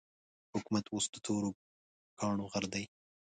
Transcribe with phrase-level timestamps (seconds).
[0.55, 1.49] حکومت اوس د تورو
[2.19, 2.83] کاڼو غر دی.